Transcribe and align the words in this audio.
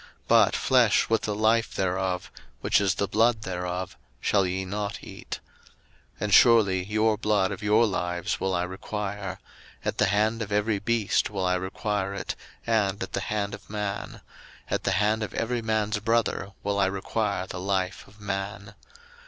01:009:004 0.01 0.09
But 0.29 0.55
flesh 0.55 1.09
with 1.09 1.21
the 1.21 1.35
life 1.35 1.75
thereof, 1.75 2.31
which 2.61 2.81
is 2.81 2.95
the 2.95 3.07
blood 3.07 3.43
thereof, 3.43 3.95
shall 4.19 4.47
ye 4.47 4.65
not 4.65 5.03
eat. 5.03 5.39
01:009:005 6.19 6.21
And 6.21 6.33
surely 6.33 6.83
your 6.85 7.17
blood 7.19 7.51
of 7.51 7.61
your 7.61 7.85
lives 7.85 8.39
will 8.39 8.55
I 8.55 8.63
require; 8.63 9.37
at 9.85 9.99
the 9.99 10.07
hand 10.07 10.41
of 10.41 10.51
every 10.51 10.79
beast 10.79 11.29
will 11.29 11.45
I 11.45 11.53
require 11.53 12.15
it, 12.15 12.35
and 12.65 13.03
at 13.03 13.13
the 13.13 13.19
hand 13.21 13.53
of 13.53 13.69
man; 13.69 14.21
at 14.71 14.85
the 14.85 14.93
hand 14.93 15.21
of 15.21 15.35
every 15.35 15.61
man's 15.61 15.99
brother 15.99 16.53
will 16.63 16.79
I 16.79 16.87
require 16.87 17.45
the 17.45 17.59
life 17.59 18.07
of 18.07 18.19
man. 18.19 18.73